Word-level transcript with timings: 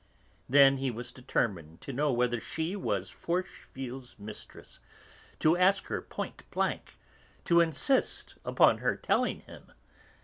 Then 0.49 0.77
he 0.77 0.89
was 0.89 1.11
determined 1.11 1.79
to 1.81 1.93
know 1.93 2.11
whether 2.11 2.39
she 2.39 2.75
was 2.75 3.11
Forcheville's 3.13 4.15
mistress, 4.17 4.79
to 5.37 5.55
ask 5.55 5.85
her 5.89 6.01
point 6.01 6.41
blank, 6.49 6.97
to 7.45 7.61
insist 7.61 8.33
upon 8.43 8.79
her 8.79 8.95
telling 8.95 9.41
him. 9.41 9.71